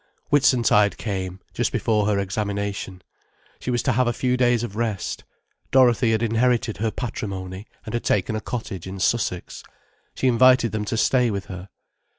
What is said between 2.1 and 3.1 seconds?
examination.